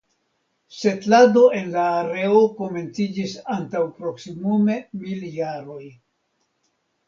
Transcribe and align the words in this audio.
Setlado 0.77 1.43
en 1.57 1.69
la 1.75 1.83
areo 1.97 2.41
komenciĝis 2.63 3.37
antaŭ 3.59 3.85
proksimume 4.01 4.81
mil 5.05 5.25
jaroj. 5.41 5.81